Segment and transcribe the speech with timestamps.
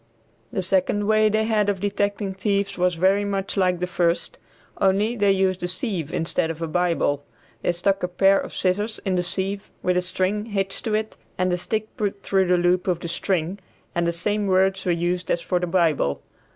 [0.51, 4.39] The second way they had of detecting thieves was very much like the first,
[4.79, 7.23] only they used a sieve instead of a Bible;
[7.61, 11.17] they stuck a pair of scissors in the sieve with a string hitched to it
[11.37, 13.59] and a stick put through the loop of the string
[13.93, 16.23] and the same words were used as for the Bible.